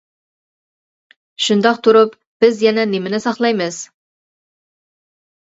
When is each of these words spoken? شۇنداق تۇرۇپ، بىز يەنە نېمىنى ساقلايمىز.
شۇنداق 1.47 1.77
تۇرۇپ، 1.87 2.17
بىز 2.45 2.63
يەنە 2.69 2.87
نېمىنى 2.95 3.21
ساقلايمىز. 3.27 3.79